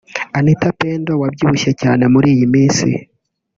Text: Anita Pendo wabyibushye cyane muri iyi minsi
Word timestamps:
Anita 0.37 0.69
Pendo 0.79 1.11
wabyibushye 1.21 1.71
cyane 1.81 2.03
muri 2.13 2.27
iyi 2.35 2.45
minsi 2.53 2.89